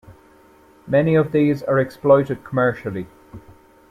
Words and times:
Many 0.87 1.13
of 1.13 1.31
these 1.31 1.61
are 1.61 1.77
exploited 1.77 2.43
commercially. 2.43 3.05